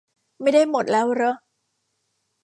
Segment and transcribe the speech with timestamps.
[0.41, 1.35] ไม่ได้หมดแล้วเรอะ